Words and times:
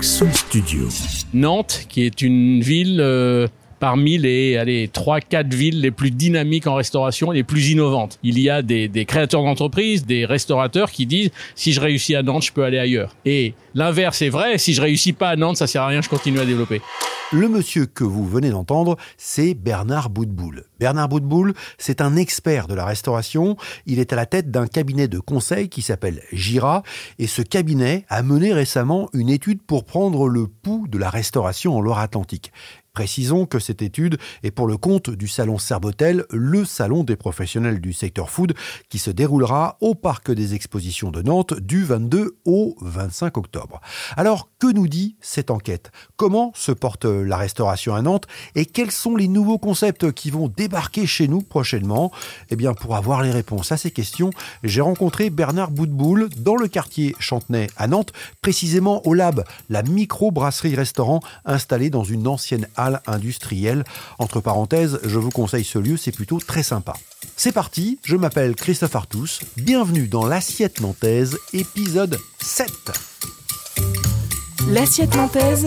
Soul 0.00 0.32
Studio. 0.32 0.86
Nantes, 1.34 1.86
qui 1.88 2.02
est 2.06 2.22
une 2.22 2.60
ville 2.60 3.00
euh, 3.00 3.48
parmi 3.78 4.18
les 4.18 4.56
allez, 4.56 4.88
3-4 4.88 5.52
villes 5.52 5.80
les 5.80 5.90
plus 5.90 6.10
dynamiques 6.10 6.66
en 6.66 6.74
restauration 6.74 7.32
et 7.32 7.36
les 7.36 7.44
plus 7.44 7.70
innovantes. 7.70 8.18
Il 8.22 8.38
y 8.38 8.50
a 8.50 8.62
des, 8.62 9.04
créateurs 9.06 9.42
d'entreprises, 9.42 10.06
des 10.06 10.24
restaurateurs 10.24 10.90
qui 10.90 11.06
disent 11.06 11.30
si 11.54 11.72
je 11.72 11.80
réussis 11.80 12.14
à 12.14 12.22
Nantes, 12.22 12.44
je 12.44 12.52
peux 12.52 12.64
aller 12.64 12.78
ailleurs. 12.78 13.14
Et 13.24 13.54
l'inverse 13.74 14.22
est 14.22 14.28
vrai, 14.28 14.58
si 14.58 14.74
je 14.74 14.82
réussis 14.82 15.12
pas 15.12 15.30
à 15.30 15.36
Nantes, 15.36 15.56
ça 15.56 15.66
sert 15.66 15.82
à 15.82 15.88
rien, 15.88 16.00
je 16.00 16.08
continue 16.08 16.40
à 16.40 16.44
développer. 16.44 16.80
Le 17.32 17.48
monsieur 17.48 17.86
que 17.86 18.04
vous 18.04 18.24
venez 18.24 18.50
d'entendre, 18.50 18.96
c'est 19.16 19.54
Bernard 19.54 20.10
Boutboul. 20.10 20.64
Bernard 20.78 21.08
Boutboul, 21.08 21.54
c'est 21.76 22.00
un 22.00 22.14
expert 22.14 22.68
de 22.68 22.74
la 22.74 22.84
restauration. 22.84 23.56
Il 23.84 23.98
est 23.98 24.12
à 24.12 24.16
la 24.16 24.26
tête 24.26 24.52
d'un 24.52 24.68
cabinet 24.68 25.08
de 25.08 25.18
conseil 25.18 25.68
qui 25.68 25.82
s'appelle 25.82 26.22
Gira. 26.32 26.84
Et 27.18 27.26
ce 27.26 27.42
cabinet 27.42 28.04
a 28.08 28.22
mené 28.22 28.52
récemment 28.52 29.08
une 29.12 29.28
étude 29.28 29.60
pour 29.60 29.84
prendre 29.84 30.28
le 30.28 30.46
pouls 30.46 30.86
de 30.86 30.98
la 30.98 31.10
restauration 31.10 31.76
en 31.76 31.80
Loire-Atlantique. 31.80 32.52
Précisons 32.96 33.44
que 33.44 33.58
cette 33.58 33.82
étude 33.82 34.16
est 34.42 34.50
pour 34.50 34.66
le 34.66 34.78
compte 34.78 35.10
du 35.10 35.28
salon 35.28 35.58
Serbotel, 35.58 36.24
le 36.30 36.64
salon 36.64 37.04
des 37.04 37.16
professionnels 37.16 37.78
du 37.78 37.92
secteur 37.92 38.30
food, 38.30 38.54
qui 38.88 38.98
se 38.98 39.10
déroulera 39.10 39.76
au 39.82 39.94
parc 39.94 40.30
des 40.30 40.54
expositions 40.54 41.10
de 41.10 41.20
Nantes 41.20 41.52
du 41.60 41.84
22 41.84 42.38
au 42.46 42.74
25 42.80 43.36
octobre. 43.36 43.82
Alors, 44.16 44.48
que 44.58 44.72
nous 44.72 44.88
dit 44.88 45.16
cette 45.20 45.50
enquête? 45.50 45.90
Comment 46.16 46.52
se 46.54 46.72
porte 46.72 47.04
la 47.04 47.36
restauration 47.36 47.94
à 47.94 48.00
Nantes? 48.00 48.28
Et 48.54 48.64
quels 48.64 48.90
sont 48.90 49.14
les 49.14 49.28
nouveaux 49.28 49.58
concepts 49.58 50.10
qui 50.12 50.30
vont 50.30 50.48
débarquer 50.48 51.06
chez 51.06 51.28
nous 51.28 51.42
prochainement? 51.42 52.10
Eh 52.48 52.56
bien, 52.56 52.72
pour 52.72 52.96
avoir 52.96 53.22
les 53.22 53.30
réponses 53.30 53.72
à 53.72 53.76
ces 53.76 53.90
questions, 53.90 54.30
j'ai 54.64 54.80
rencontré 54.80 55.28
Bernard 55.28 55.70
Boutboul 55.70 56.30
dans 56.38 56.56
le 56.56 56.66
quartier 56.66 57.14
Chantenay 57.18 57.66
à 57.76 57.88
Nantes, 57.88 58.14
précisément 58.40 59.06
au 59.06 59.12
Lab, 59.12 59.44
la 59.68 59.82
micro-brasserie-restaurant 59.82 61.20
installée 61.44 61.90
dans 61.90 62.02
une 62.02 62.26
ancienne 62.26 62.66
industrielle. 63.06 63.84
Entre 64.18 64.40
parenthèses, 64.40 65.00
je 65.04 65.18
vous 65.18 65.30
conseille 65.30 65.64
ce 65.64 65.78
lieu, 65.78 65.96
c'est 65.96 66.12
plutôt 66.12 66.38
très 66.40 66.62
sympa. 66.62 66.94
C'est 67.36 67.52
parti, 67.52 67.98
je 68.04 68.16
m'appelle 68.16 68.54
Christophe 68.54 68.96
Artus, 68.96 69.40
bienvenue 69.56 70.08
dans 70.08 70.26
l'Assiette 70.26 70.80
Nantaise, 70.80 71.36
épisode 71.52 72.18
7. 72.38 72.70
L'Assiette 74.68 75.14
Nantaise, 75.14 75.66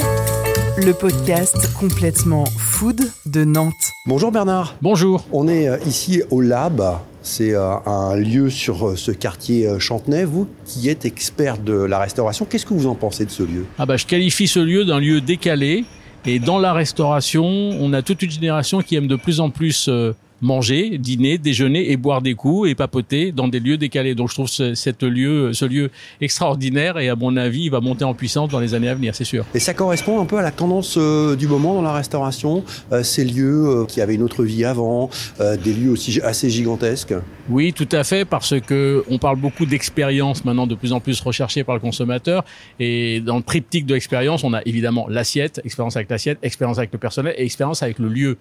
le 0.78 0.92
podcast 0.92 1.73
complètement 1.73 2.44
food 2.45 3.09
de 3.25 3.45
Nantes. 3.45 3.73
Bonjour 4.06 4.31
Bernard. 4.31 4.75
Bonjour. 4.81 5.25
On 5.31 5.47
est 5.47 5.70
euh, 5.70 5.78
ici 5.86 6.22
au 6.31 6.42
Lab. 6.42 6.81
C'est 7.22 7.53
euh, 7.53 7.75
un 7.86 8.16
lieu 8.16 8.50
sur 8.50 8.90
euh, 8.90 8.95
ce 8.95 9.12
quartier 9.12 9.70
Chantenay. 9.80 10.25
Vous 10.25 10.47
qui 10.66 10.90
êtes 10.90 11.06
expert 11.06 11.59
de 11.59 11.73
la 11.73 12.00
restauration, 12.00 12.45
qu'est-ce 12.45 12.66
que 12.66 12.73
vous 12.73 12.88
en 12.88 12.95
pensez 12.95 13.25
de 13.25 13.31
ce 13.31 13.44
lieu? 13.44 13.66
Ah 13.78 13.86
bah 13.86 13.95
je 13.95 14.06
qualifie 14.06 14.47
ce 14.47 14.59
lieu 14.59 14.84
d'un 14.84 15.00
lieu 15.00 15.22
décalé 15.22 15.86
et 16.25 16.39
dans 16.39 16.59
la 16.59 16.73
restauration, 16.73 17.45
on 17.45 17.94
a 17.94 18.02
toute 18.02 18.22
une 18.22 18.31
génération 18.31 18.81
qui 18.81 18.95
aime 18.95 19.08
de 19.08 19.16
plus 19.16 19.39
en 19.39 19.50
plus 19.50 19.88
euh, 19.88 20.14
manger, 20.42 20.98
dîner, 20.98 21.38
déjeuner 21.38 21.92
et 21.92 21.98
boire 21.98 22.22
des 22.22 22.36
coups 22.36 22.70
et 22.70 22.75
papoter 22.75 23.31
dans 23.31 23.48
des 23.48 23.59
lieux 23.59 23.78
décalés. 23.78 24.16
Donc 24.16 24.30
je 24.30 24.34
trouve 24.34 24.50
ce, 24.50 25.06
lieu, 25.06 25.53
ce 25.53 25.66
lieu 25.66 25.92
extraordinaire 26.20 26.97
et 27.00 27.09
à 27.09 27.16
mon 27.16 27.38
avis, 27.38 27.64
il 27.64 27.72
va 27.72 27.80
monter 27.80 28.03
en 28.03 28.14
puissance 28.14 28.50
dans 28.50 28.59
les 28.59 28.73
années 28.73 28.90
à 28.90 28.95
venir, 28.95 29.16
c'est 29.16 29.23
sûr. 29.23 29.45
Et 29.53 29.59
ça 29.59 29.73
correspond 29.73 30.20
un 30.22 30.25
peu 30.25 30.38
à 30.38 30.42
la 30.42 30.52
tendance 30.52 30.95
euh, 30.97 31.36
du 31.36 31.47
moment 31.47 31.73
dans 31.73 31.81
la 31.81 31.94
restauration, 31.94 32.64
euh, 32.92 33.03
ces 33.03 33.23
lieux 33.23 33.86
qui 33.88 34.02
avaient 34.02 34.16
une 34.16 34.23
autre 34.23 34.44
vie 34.44 34.66
avant, 34.66 35.09
des 35.40 35.73
lieux 35.73 35.90
aussi 35.90 36.20
assez 36.22 36.50
gigantesques? 36.50 37.14
Oui, 37.52 37.73
tout 37.73 37.88
à 37.92 38.03
fait, 38.03 38.25
parce 38.25 38.59
que 38.59 39.03
on 39.09 39.17
parle 39.17 39.38
beaucoup 39.38 39.66
d'expérience 39.66 40.45
maintenant 40.45 40.67
de 40.67 40.75
plus 40.75 40.94
en 40.94 41.00
plus 41.00 41.19
recherchée 41.19 41.64
par 41.64 41.73
le 41.73 41.81
consommateur. 41.81 42.45
Et 42.80 43.22
dans 43.22 43.38
le 43.38 43.41
triptyque 43.41 43.88
de 43.88 43.95
l'expérience, 43.95 44.44
on 44.44 44.53
a 44.53 44.61
évidemment 44.66 45.08
l'assiette, 45.09 45.59
expérience 45.66 45.95
avec 45.95 46.11
l'assiette, 46.11 46.38
expérience 46.44 46.78
avec 46.78 46.94
le 46.94 47.00
personnel 47.00 47.33
et 47.39 47.44
expérience 47.44 47.81
avec 47.81 47.97
le 47.97 48.08
lieu. 48.08 48.38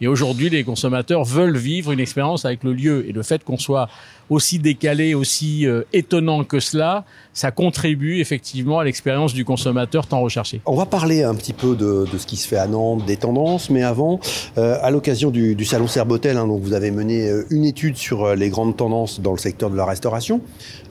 Et 0.00 0.06
aujourd'hui, 0.06 0.48
les 0.48 0.62
consommateurs 0.62 1.24
veulent 1.24 1.56
vivre 1.56 1.90
une 1.90 1.98
expérience 1.98 2.44
avec 2.44 2.62
le 2.62 2.72
lieu. 2.72 3.04
Et 3.08 3.12
le 3.12 3.24
fait 3.24 3.42
qu'on 3.42 3.58
soit 3.58 3.88
aussi 4.32 4.58
décalé, 4.58 5.14
aussi 5.14 5.66
euh, 5.66 5.82
étonnant 5.92 6.44
que 6.44 6.60
cela, 6.60 7.04
ça 7.32 7.50
contribue 7.50 8.20
effectivement 8.20 8.78
à 8.78 8.84
l'expérience 8.84 9.34
du 9.34 9.44
consommateur 9.44 10.06
tant 10.06 10.20
recherché. 10.20 10.60
On 10.66 10.74
va 10.74 10.86
parler 10.86 11.22
un 11.22 11.34
petit 11.34 11.52
peu 11.52 11.76
de, 11.76 12.06
ce 12.16 12.26
qui 12.26 12.36
se 12.36 12.48
fait 12.48 12.56
à 12.56 12.66
Nantes, 12.66 13.04
des 13.06 13.16
tendances, 13.16 13.70
mais 13.70 13.82
avant, 13.82 14.20
euh, 14.58 14.76
à 14.82 14.90
l'occasion 14.90 15.30
du, 15.30 15.54
du, 15.54 15.64
salon 15.64 15.86
Serbotel, 15.86 16.36
hein, 16.36 16.46
donc 16.46 16.62
vous 16.62 16.72
avez 16.72 16.90
mené 16.90 17.28
euh, 17.28 17.46
une 17.50 17.64
étude 17.64 17.96
sur 17.96 18.34
les 18.34 18.48
grandes 18.48 18.76
tendances 18.76 19.20
dans 19.20 19.32
le 19.32 19.38
secteur 19.38 19.70
de 19.70 19.76
la 19.76 19.84
restauration. 19.84 20.40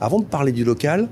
Avant 0.00 0.18
de 0.18 0.24
parler 0.24 0.52
du 0.52 0.64
local, 0.64 1.08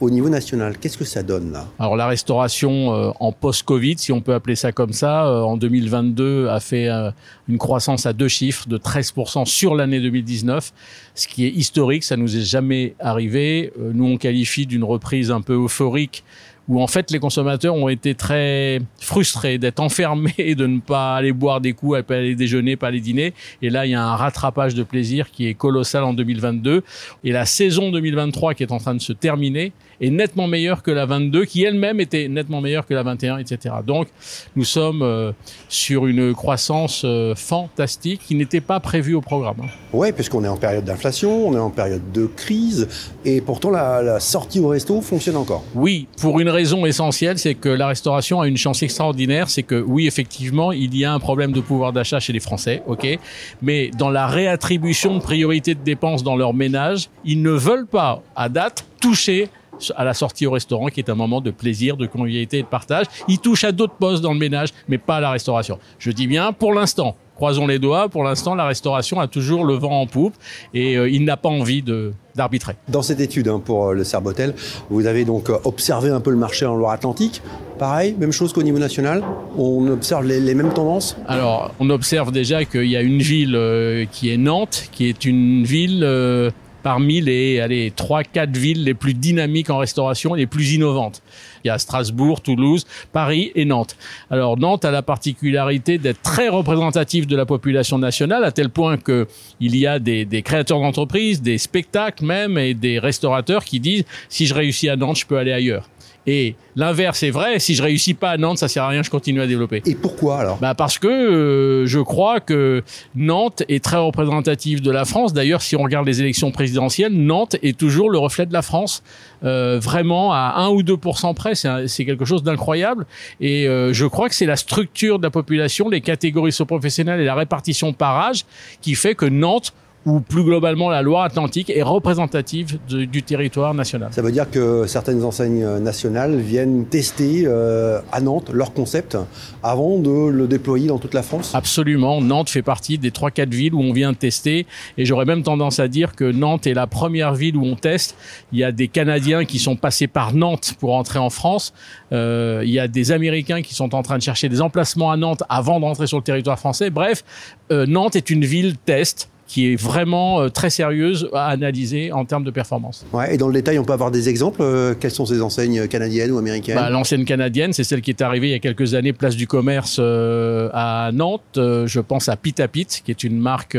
au 0.00 0.10
niveau 0.10 0.28
national, 0.28 0.78
qu'est-ce 0.78 0.98
que 0.98 1.04
ça 1.04 1.22
donne 1.22 1.52
là? 1.52 1.66
Alors 1.78 1.96
la 1.96 2.06
restauration 2.06 2.94
euh, 2.94 3.10
en 3.20 3.32
post-Covid, 3.32 3.96
si 3.98 4.12
on 4.12 4.20
peut 4.20 4.34
appeler 4.34 4.56
ça 4.56 4.72
comme 4.72 4.92
ça, 4.92 5.26
euh, 5.26 5.42
en 5.42 5.56
2022 5.56 6.48
a 6.48 6.60
fait 6.60 6.88
euh, 6.88 7.10
une 7.48 7.58
croissance 7.58 8.06
à 8.06 8.12
deux 8.12 8.28
chiffres 8.28 8.68
de 8.68 8.78
13% 8.78 9.44
sur 9.44 9.74
l'année 9.74 10.00
2019, 10.00 10.72
ce 11.14 11.28
qui 11.28 11.44
est 11.46 11.50
historique, 11.50 12.04
ça 12.04 12.16
nous 12.16 12.36
est 12.36 12.44
jamais 12.44 12.94
arrivé. 12.98 13.72
nous 13.78 14.06
on 14.06 14.16
qualifie 14.16 14.66
d'une 14.66 14.84
reprise 14.84 15.30
un 15.30 15.42
peu 15.42 15.54
euphorique 15.54 16.24
où 16.70 16.80
en 16.80 16.86
fait 16.86 17.10
les 17.10 17.18
consommateurs 17.18 17.74
ont 17.74 17.88
été 17.88 18.14
très 18.14 18.80
frustrés 19.00 19.58
d'être 19.58 19.80
enfermés, 19.80 20.54
de 20.54 20.66
ne 20.66 20.78
pas 20.78 21.16
aller 21.16 21.32
boire 21.32 21.60
des 21.60 21.72
coups, 21.72 22.00
pas 22.02 22.14
aller 22.14 22.36
déjeuner, 22.36 22.76
pas 22.76 22.86
aller 22.86 23.00
dîner. 23.00 23.34
Et 23.60 23.70
là, 23.70 23.86
il 23.86 23.90
y 23.90 23.94
a 23.94 24.04
un 24.04 24.14
rattrapage 24.14 24.74
de 24.74 24.84
plaisir 24.84 25.32
qui 25.32 25.48
est 25.48 25.54
colossal 25.54 26.04
en 26.04 26.14
2022. 26.14 26.84
Et 27.24 27.32
la 27.32 27.44
saison 27.44 27.90
2023 27.90 28.54
qui 28.54 28.62
est 28.62 28.70
en 28.70 28.78
train 28.78 28.94
de 28.94 29.00
se 29.00 29.12
terminer 29.12 29.72
est 30.00 30.10
nettement 30.10 30.46
meilleure 30.46 30.82
que 30.82 30.90
la 30.90 31.06
22, 31.06 31.44
qui 31.44 31.64
elle-même 31.64 32.00
était 32.00 32.28
nettement 32.28 32.60
meilleure 32.60 32.86
que 32.86 32.94
la 32.94 33.02
21, 33.02 33.38
etc. 33.38 33.74
Donc, 33.86 34.08
nous 34.56 34.64
sommes 34.64 35.02
euh, 35.02 35.32
sur 35.68 36.06
une 36.06 36.34
croissance 36.34 37.02
euh, 37.04 37.34
fantastique 37.34 38.20
qui 38.26 38.34
n'était 38.34 38.60
pas 38.60 38.80
prévue 38.80 39.14
au 39.14 39.20
programme. 39.20 39.56
Hein. 39.62 39.68
Oui, 39.92 40.12
puisqu'on 40.12 40.44
est 40.44 40.48
en 40.48 40.56
période 40.56 40.84
d'inflation, 40.84 41.48
on 41.48 41.54
est 41.54 41.60
en 41.60 41.70
période 41.70 42.12
de 42.12 42.26
crise, 42.26 42.88
et 43.24 43.40
pourtant 43.40 43.70
la, 43.70 44.02
la 44.02 44.20
sortie 44.20 44.60
au 44.60 44.68
resto 44.68 45.00
fonctionne 45.00 45.36
encore. 45.36 45.64
Oui, 45.74 46.06
pour 46.20 46.40
une 46.40 46.48
raison 46.48 46.86
essentielle, 46.86 47.38
c'est 47.38 47.54
que 47.54 47.68
la 47.68 47.88
restauration 47.88 48.40
a 48.40 48.48
une 48.48 48.56
chance 48.56 48.82
extraordinaire, 48.82 49.50
c'est 49.50 49.62
que 49.62 49.80
oui, 49.80 50.06
effectivement, 50.06 50.72
il 50.72 50.96
y 50.96 51.04
a 51.04 51.12
un 51.12 51.18
problème 51.18 51.52
de 51.52 51.60
pouvoir 51.60 51.92
d'achat 51.92 52.20
chez 52.20 52.32
les 52.32 52.40
Français, 52.40 52.82
ok, 52.86 53.18
mais 53.62 53.90
dans 53.98 54.10
la 54.10 54.26
réattribution 54.26 55.16
de 55.16 55.20
priorité 55.20 55.74
de 55.74 55.82
dépenses 55.82 56.22
dans 56.22 56.36
leur 56.36 56.54
ménage, 56.54 57.08
ils 57.24 57.42
ne 57.42 57.50
veulent 57.50 57.86
pas, 57.86 58.22
à 58.36 58.48
date, 58.48 58.84
toucher 59.00 59.48
à 59.96 60.04
la 60.04 60.14
sortie 60.14 60.46
au 60.46 60.50
restaurant, 60.50 60.86
qui 60.86 61.00
est 61.00 61.10
un 61.10 61.14
moment 61.14 61.40
de 61.40 61.50
plaisir, 61.50 61.96
de 61.96 62.06
convivialité 62.06 62.58
et 62.58 62.62
de 62.62 62.68
partage. 62.68 63.06
Il 63.28 63.38
touche 63.38 63.64
à 63.64 63.72
d'autres 63.72 63.94
postes 63.94 64.22
dans 64.22 64.32
le 64.32 64.38
ménage, 64.38 64.70
mais 64.88 64.98
pas 64.98 65.16
à 65.16 65.20
la 65.20 65.30
restauration. 65.30 65.78
Je 65.98 66.10
dis 66.10 66.26
bien 66.26 66.52
pour 66.52 66.72
l'instant. 66.72 67.16
Croisons 67.36 67.66
les 67.66 67.78
doigts. 67.78 68.10
Pour 68.10 68.22
l'instant, 68.22 68.54
la 68.54 68.66
restauration 68.66 69.18
a 69.18 69.26
toujours 69.26 69.64
le 69.64 69.72
vent 69.72 70.02
en 70.02 70.06
poupe 70.06 70.34
et 70.74 70.98
euh, 70.98 71.08
il 71.08 71.24
n'a 71.24 71.38
pas 71.38 71.48
envie 71.48 71.80
de 71.80 72.12
d'arbitrer. 72.36 72.76
Dans 72.88 73.02
cette 73.02 73.20
étude 73.20 73.48
hein, 73.48 73.62
pour 73.64 73.88
euh, 73.88 73.94
le 73.94 74.04
Serbotel, 74.04 74.54
vous 74.90 75.06
avez 75.06 75.24
donc 75.24 75.50
euh, 75.50 75.56
observé 75.64 76.10
un 76.10 76.20
peu 76.20 76.30
le 76.30 76.36
marché 76.36 76.66
en 76.66 76.76
Loire-Atlantique. 76.76 77.42
Pareil, 77.78 78.14
même 78.18 78.30
chose 78.30 78.52
qu'au 78.52 78.62
niveau 78.62 78.78
national, 78.78 79.24
on 79.56 79.88
observe 79.88 80.26
les, 80.26 80.38
les, 80.38 80.54
mêmes 80.54 80.72
tendances? 80.72 81.16
Alors, 81.26 81.72
on 81.80 81.88
observe 81.88 82.30
déjà 82.30 82.66
qu'il 82.66 82.84
y 82.84 82.96
a 82.96 83.00
une 83.00 83.22
ville 83.22 83.56
euh, 83.56 84.04
qui 84.12 84.30
est 84.30 84.36
Nantes, 84.36 84.90
qui 84.92 85.08
est 85.08 85.24
une 85.24 85.64
ville 85.64 86.02
euh, 86.04 86.50
parmi 86.82 87.20
les 87.20 87.60
allez, 87.60 87.90
3-4 87.90 88.56
villes 88.56 88.84
les 88.84 88.94
plus 88.94 89.14
dynamiques 89.14 89.70
en 89.70 89.78
restauration 89.78 90.34
et 90.34 90.40
les 90.40 90.46
plus 90.46 90.72
innovantes. 90.72 91.22
Il 91.64 91.68
y 91.68 91.70
a 91.70 91.78
Strasbourg, 91.78 92.40
Toulouse, 92.40 92.86
Paris 93.12 93.52
et 93.54 93.64
Nantes. 93.64 93.96
Alors 94.30 94.58
Nantes 94.58 94.84
a 94.84 94.90
la 94.90 95.02
particularité 95.02 95.98
d'être 95.98 96.22
très 96.22 96.48
représentative 96.48 97.26
de 97.26 97.36
la 97.36 97.46
population 97.46 97.98
nationale, 97.98 98.44
à 98.44 98.52
tel 98.52 98.70
point 98.70 98.96
que 98.96 99.26
il 99.60 99.76
y 99.76 99.86
a 99.86 99.98
des, 99.98 100.24
des 100.24 100.42
créateurs 100.42 100.80
d'entreprises, 100.80 101.42
des 101.42 101.58
spectacles 101.58 102.24
même 102.24 102.58
et 102.58 102.74
des 102.74 102.98
restaurateurs 102.98 103.64
qui 103.64 103.80
disent 103.80 104.04
si 104.28 104.46
je 104.46 104.54
réussis 104.54 104.88
à 104.88 104.96
Nantes, 104.96 105.18
je 105.18 105.26
peux 105.26 105.38
aller 105.38 105.52
ailleurs. 105.52 105.88
Et 106.26 106.54
l'inverse 106.76 107.22
est 107.22 107.30
vrai. 107.30 107.58
Si 107.58 107.74
je 107.74 107.82
réussis 107.82 108.14
pas 108.14 108.30
à 108.30 108.36
Nantes, 108.36 108.58
ça 108.58 108.68
sert 108.68 108.84
à 108.84 108.88
rien. 108.88 109.02
Je 109.02 109.10
continue 109.10 109.40
à 109.40 109.46
développer. 109.46 109.82
Et 109.86 109.94
pourquoi 109.94 110.40
alors? 110.40 110.58
Bah 110.58 110.74
parce 110.74 110.98
que 110.98 111.08
euh, 111.08 111.86
je 111.86 111.98
crois 111.98 112.40
que 112.40 112.82
Nantes 113.14 113.62
est 113.68 113.82
très 113.82 113.96
représentative 113.96 114.82
de 114.82 114.90
la 114.90 115.04
France. 115.06 115.32
D'ailleurs, 115.32 115.62
si 115.62 115.76
on 115.76 115.82
regarde 115.82 116.06
les 116.06 116.20
élections 116.20 116.50
présidentielles, 116.50 117.12
Nantes 117.12 117.56
est 117.62 117.76
toujours 117.76 118.10
le 118.10 118.18
reflet 118.18 118.44
de 118.44 118.52
la 118.52 118.62
France, 118.62 119.02
euh, 119.44 119.78
vraiment 119.80 120.32
à 120.32 120.54
1 120.56 120.68
ou 120.70 120.82
2% 120.82 121.34
près. 121.34 121.54
C'est 121.54 122.04
quelque 122.04 122.24
chose 122.24 122.42
d'incroyable. 122.42 123.06
Et 123.40 123.66
euh, 123.66 123.92
je 123.92 124.06
crois 124.06 124.28
que 124.28 124.34
c'est 124.34 124.46
la 124.46 124.56
structure 124.56 125.18
de 125.18 125.24
la 125.24 125.30
population, 125.30 125.88
les 125.88 126.00
catégories 126.00 126.52
socioprofessionnelles 126.52 127.20
et 127.20 127.24
la 127.24 127.34
répartition 127.34 127.92
par 127.92 128.18
âge 128.18 128.44
qui 128.80 128.94
fait 128.94 129.14
que 129.14 129.26
Nantes 129.26 129.72
ou 130.06 130.20
plus 130.20 130.44
globalement 130.44 130.88
la 130.88 131.02
Loire-Atlantique 131.02 131.70
est 131.70 131.82
représentative 131.82 132.78
de, 132.88 133.04
du 133.04 133.22
territoire 133.22 133.74
national. 133.74 134.08
Ça 134.12 134.22
veut 134.22 134.32
dire 134.32 134.50
que 134.50 134.86
certaines 134.86 135.24
enseignes 135.24 135.66
nationales 135.78 136.36
viennent 136.36 136.86
tester 136.86 137.44
euh, 137.46 138.00
à 138.12 138.20
Nantes 138.20 138.50
leur 138.52 138.72
concept 138.72 139.16
avant 139.62 139.98
de 139.98 140.28
le 140.28 140.46
déployer 140.46 140.88
dans 140.88 140.98
toute 140.98 141.14
la 141.14 141.22
France? 141.22 141.54
Absolument. 141.54 142.20
Nantes 142.20 142.50
fait 142.50 142.62
partie 142.62 142.98
des 142.98 143.10
3-4 143.10 143.50
villes 143.50 143.74
où 143.74 143.80
on 143.80 143.92
vient 143.92 144.14
tester. 144.14 144.66
Et 144.96 145.04
j'aurais 145.04 145.24
même 145.24 145.42
tendance 145.42 145.80
à 145.80 145.88
dire 145.88 146.14
que 146.14 146.30
Nantes 146.30 146.66
est 146.66 146.74
la 146.74 146.86
première 146.86 147.34
ville 147.34 147.56
où 147.56 147.64
on 147.64 147.76
teste. 147.76 148.16
Il 148.52 148.58
y 148.58 148.64
a 148.64 148.72
des 148.72 148.88
Canadiens 148.88 149.44
qui 149.44 149.58
sont 149.58 149.76
passés 149.76 150.06
par 150.06 150.34
Nantes 150.34 150.74
pour 150.78 150.94
entrer 150.94 151.18
en 151.18 151.30
France. 151.30 151.72
Euh, 152.12 152.62
il 152.64 152.70
y 152.70 152.78
a 152.78 152.88
des 152.88 153.12
Américains 153.12 153.62
qui 153.62 153.74
sont 153.74 153.94
en 153.94 154.02
train 154.02 154.18
de 154.18 154.22
chercher 154.22 154.48
des 154.48 154.60
emplacements 154.60 155.10
à 155.10 155.16
Nantes 155.16 155.42
avant 155.48 155.80
d'entrer 155.80 156.06
sur 156.06 156.18
le 156.18 156.24
territoire 156.24 156.58
français. 156.58 156.90
Bref, 156.90 157.24
euh, 157.70 157.86
Nantes 157.86 158.16
est 158.16 158.30
une 158.30 158.44
ville 158.44 158.76
test 158.76 159.29
qui 159.50 159.72
est 159.72 159.76
vraiment 159.76 160.42
euh, 160.42 160.48
très 160.48 160.70
sérieuse 160.70 161.28
à 161.32 161.48
analyser 161.48 162.12
en 162.12 162.24
termes 162.24 162.44
de 162.44 162.52
performance. 162.52 163.04
Ouais, 163.12 163.34
et 163.34 163.36
dans 163.36 163.48
le 163.48 163.54
détail, 163.54 163.80
on 163.80 163.84
peut 163.84 163.92
avoir 163.92 164.12
des 164.12 164.28
exemples. 164.28 164.62
Euh, 164.62 164.94
quelles 164.94 165.10
sont 165.10 165.26
ces 165.26 165.42
enseignes 165.42 165.88
canadiennes 165.88 166.30
ou 166.30 166.38
américaines? 166.38 166.76
Bah, 166.76 166.88
L'ancienne 166.88 167.24
canadienne, 167.24 167.72
c'est 167.72 167.82
celle 167.82 168.00
qui 168.00 168.10
est 168.10 168.22
arrivée 168.22 168.46
il 168.46 168.52
y 168.52 168.54
a 168.54 168.60
quelques 168.60 168.94
années, 168.94 169.12
place 169.12 169.34
du 169.34 169.48
commerce 169.48 169.96
euh, 169.98 170.70
à 170.72 171.10
Nantes. 171.12 171.56
je 171.56 171.98
pense 171.98 172.28
à 172.28 172.36
Pita 172.36 172.68
Pit, 172.68 173.02
qui 173.04 173.10
est 173.10 173.24
une 173.24 173.40
marque 173.40 173.76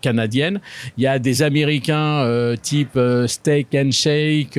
canadienne. 0.00 0.58
Il 0.96 1.04
y 1.04 1.06
a 1.06 1.18
des 1.18 1.42
Américains 1.42 2.26
type 2.62 2.98
Steak 3.26 3.74
and 3.74 3.90
Shake, 3.90 4.58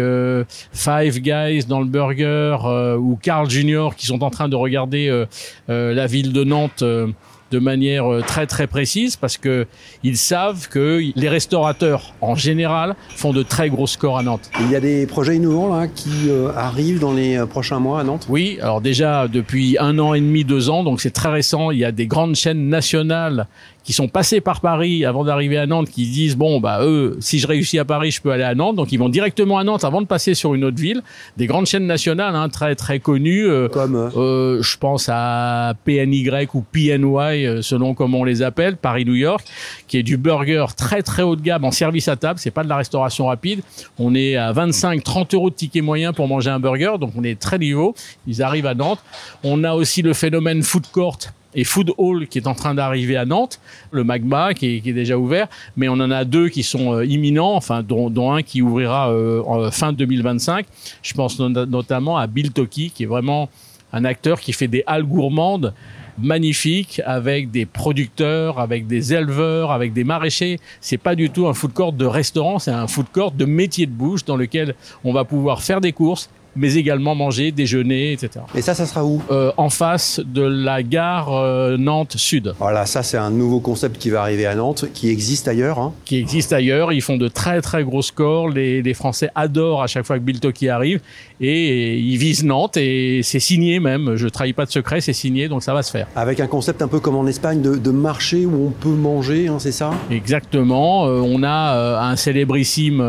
Five 0.72 1.20
Guys 1.22 1.66
dans 1.68 1.80
le 1.80 1.88
burger 1.88 2.58
ou 3.00 3.18
Carl 3.20 3.50
Junior 3.50 3.96
qui 3.96 4.06
sont 4.06 4.24
en 4.24 4.30
train 4.30 4.48
de 4.48 4.56
regarder 4.56 5.26
la 5.68 6.06
ville 6.06 6.34
de 6.34 6.44
Nantes 6.44 6.84
de 7.52 7.60
manière 7.60 8.12
euh, 8.12 8.22
très 8.22 8.48
très 8.48 8.66
précise 8.66 9.16
parce 9.18 9.38
que 9.38 9.68
ils 10.04 10.18
savent 10.18 10.70
que 10.70 11.02
les 11.16 11.30
restaurateurs 11.30 12.14
en 12.22 12.36
général 12.36 12.96
font 13.16 13.34
de 13.34 13.44
très 13.44 13.70
gros 13.70 13.88
scores 13.88 14.18
à 14.18 14.24
Nantes. 14.24 14.50
Il 14.62 14.72
y 14.72 14.76
a 14.76 14.80
des 14.80 15.06
projets 15.06 15.36
innovants 15.36 15.76
là 15.76 15.88
qui 15.88 16.30
euh, 16.30 16.52
arrivent 16.56 17.00
dans 17.00 17.14
les 17.14 17.38
euh, 17.38 17.46
prochains 17.46 17.80
mois 17.80 18.00
à 18.00 18.04
Nantes. 18.04 18.26
Oui, 18.30 18.58
alors 18.62 18.82
déjà 18.82 19.28
depuis 19.28 19.78
un 19.80 20.00
an 20.00 20.14
et 20.14 20.22
demi, 20.22 20.44
deux 20.44 20.70
ans, 20.70 20.84
donc 20.84 21.02
c'est 21.02 21.12
très 21.12 21.30
récent. 21.30 21.72
Il 21.72 21.80
y 21.80 21.86
a 21.86 21.92
des 21.92 22.08
grandes 22.08 22.36
chaînes 22.36 22.70
nationales 22.70 23.48
qui 23.84 23.94
sont 23.94 24.08
passés 24.08 24.42
par 24.42 24.62
Paris 24.62 25.06
avant 25.06 25.24
d'arriver 25.24 25.58
à 25.58 25.66
Nantes, 25.66 25.90
qui 25.90 26.06
disent 26.06 26.36
bon 26.36 26.60
bah 26.60 26.80
eux, 26.84 27.18
si 27.20 27.40
je 27.40 27.48
réussis 27.48 27.80
à 27.80 27.86
Paris, 27.86 28.12
je 28.12 28.22
peux 28.22 28.32
aller 28.32 28.44
à 28.44 28.54
Nantes, 28.54 28.76
donc 28.76 28.92
ils 28.92 28.98
vont 28.98 29.10
directement 29.10 29.58
à 29.58 29.64
Nantes 29.64 29.84
avant 29.84 30.02
de 30.02 30.08
passer 30.08 30.34
sur 30.34 30.54
une 30.54 30.64
autre 30.64 30.78
ville. 30.78 31.02
Des 31.38 31.48
grandes 31.48 31.66
chaînes 31.66 31.88
nationales, 31.88 32.36
hein, 32.36 32.50
très 32.50 32.76
très 32.76 33.00
connues, 33.00 33.48
euh, 33.48 33.68
comme 33.70 33.96
euh, 33.96 34.10
euh 34.16 34.62
je 34.62 34.78
pense 34.78 35.10
à 35.12 35.74
PNY 35.86 36.30
ou 36.54 36.62
PNY 36.62 37.46
euh, 37.46 37.62
selon 37.62 37.94
comment 37.96 38.20
on 38.20 38.24
les 38.24 38.44
appelle, 38.44 38.78
Paris-New 38.78 39.16
York, 39.16 39.46
qui 39.88 39.98
est 39.98 40.04
du 40.04 40.18
burger 40.18 40.66
très 40.78 41.02
très 41.02 41.24
haut 41.24 41.36
de 41.36 41.42
gamme 41.42 41.66
en 41.66 41.72
service 41.72 42.08
à 42.08 42.16
table. 42.16 42.40
C'est 42.40 42.52
pas 42.52 42.64
de 42.64 42.70
la 42.70 42.78
restauration 42.78 43.26
rapide. 43.26 43.62
On 43.98 44.14
est 44.14 44.36
à 44.36 44.54
25-30 44.54 45.36
euros 45.36 45.50
de 45.50 45.56
ticket 45.56 45.82
moyen 45.82 46.14
pour 46.14 46.28
manger 46.28 46.52
un 46.52 46.60
burger, 46.60 46.94
donc 47.00 47.14
on 47.16 47.24
est 47.24 47.40
très 47.40 47.58
niveau. 47.58 47.96
Ils 48.28 48.44
arrivent 48.44 48.68
à 48.68 48.76
Nantes. 48.76 49.00
On 49.44 49.64
a 49.64 49.74
aussi 49.74 50.02
le 50.02 50.14
phénomène 50.14 50.62
food 50.62 50.86
court 50.92 51.18
et 51.56 51.64
Food 51.64 51.92
Hall 51.98 52.28
qui 52.28 52.38
est 52.38 52.48
en 52.48 52.56
train 52.56 52.74
d'arriver 52.74 53.18
à 53.18 53.26
Nantes, 53.26 53.60
le 53.92 54.04
Magma 54.04 54.54
qui 54.54 54.82
est, 54.86 54.94
déjà 54.94 55.18
ouvert, 55.18 55.48
mais 55.78 55.90
on 55.90 55.94
en 55.94 56.12
a 56.12 56.26
deux 56.26 56.50
qui 56.50 56.64
sont 56.64 56.94
euh, 56.94 57.06
imminents, 57.06 57.56
enfin 57.56 57.84
dont, 57.84 58.10
dont, 58.10 58.32
un 58.34 58.42
qui 58.42 58.62
ouvrira 58.62 59.12
euh, 59.12 59.42
en 59.46 59.72
fin 59.72 59.94
2025. 59.94 60.66
Je 61.02 61.14
pense 61.14 61.40
notamment 61.40 62.18
à 62.18 62.28
Bill 62.28 62.52
Toki 62.52 62.92
qui 62.92 63.04
est 63.04 63.08
vraiment 63.08 63.50
un 63.94 64.06
acteur 64.06 64.40
qui 64.40 64.54
fait 64.54 64.68
des 64.68 64.84
halles 64.88 65.04
gourmandes 65.04 65.74
magnifiques 66.18 67.02
avec 67.06 67.52
des 67.52 67.66
producteurs, 67.66 68.60
avec 68.60 68.88
des 68.88 69.14
éleveurs, 69.14 69.72
avec 69.72 69.94
des 69.94 70.04
maraîchers. 70.04 70.60
C'est 70.80 70.98
pas 70.98 71.16
du 71.16 71.30
tout 71.30 71.48
un 71.48 71.54
food 71.54 71.74
court 71.74 71.94
de 71.94 72.06
restaurant, 72.06 72.60
c'est 72.60 72.72
un 72.72 72.88
food 72.88 73.08
court 73.12 73.32
de 73.32 73.46
métier 73.46 73.86
de 73.86 73.92
bouche 73.92 74.26
dans 74.26 74.36
lequel 74.36 74.76
on 75.04 75.14
va 75.14 75.24
pouvoir 75.26 75.62
faire 75.62 75.82
des 75.82 75.92
courses, 75.92 76.30
mais 76.56 76.76
également 76.76 77.16
manger, 77.16 77.52
déjeuner, 77.52 78.14
etc. 78.14 78.46
Et 78.56 78.62
ça, 78.62 78.74
ça 78.74 78.86
sera 78.86 79.06
où 79.06 79.22
euh, 79.32 79.52
En 79.58 79.70
face 79.70 80.20
de 80.26 80.42
la 80.42 80.84
gare 80.84 81.34
euh, 81.34 81.78
Nantes 81.78 82.18
Sud. 82.18 82.54
Voilà, 82.60 82.86
ça 82.86 83.04
c'est 83.04 83.18
un 83.18 83.30
nouveau 83.30 83.60
concept 83.60 83.98
qui 83.98 84.10
va 84.10 84.22
arriver 84.22 84.46
à 84.46 84.56
Nantes, 84.56 84.86
qui 84.94 85.10
existe 85.10 85.48
ailleurs. 85.48 85.80
Hein. 85.80 85.94
Qui 86.06 86.18
existe 86.18 86.52
ailleurs. 86.52 86.92
Ils 86.92 87.02
font 87.02 87.18
de 87.18 87.28
très 87.28 87.62
très 87.62 87.84
gros 87.84 88.02
scores. 88.02 88.50
Les, 88.50 88.82
les 88.82 88.94
Français 88.94 89.30
adorent 89.36 89.84
à 89.84 89.88
chaque 89.88 90.06
fois 90.06 90.18
que 90.18 90.24
Bill 90.24 90.40
Toki 90.40 90.68
arrive 90.68 91.00
et 91.40 91.98
ils 91.98 92.18
visent 92.18 92.44
Nantes 92.44 92.78
et 92.78 93.22
c'est 93.24 93.40
signé 93.40 93.80
même. 93.80 94.16
Je 94.16 94.28
trahis 94.28 94.54
pas 94.54 94.66
de 94.66 94.72
secret, 94.72 95.00
c'est 95.02 95.14
signé, 95.14 95.48
donc 95.48 95.64
ça 95.64 95.74
va 95.74 95.84
se 95.84 95.92
faire. 95.92 96.08
Avec 96.16 96.40
un 96.40 96.48
concept 96.48 96.82
un 96.82 96.88
peu 96.88 97.00
comme 97.00 97.16
en 97.16 97.28
Espagne 97.28 97.62
de, 97.62 97.76
de 97.76 97.92
marché 97.92 98.46
où 98.46 98.68
on 98.68 98.72
peut 98.72 98.90
manger, 98.90 99.48
hein, 99.48 99.58
c'est 99.60 99.72
ça? 99.72 99.92
Exactement. 100.10 101.08
Euh, 101.08 101.22
on 101.22 101.44
a 101.44 102.02
un 102.02 102.16
célébrissime 102.16 103.02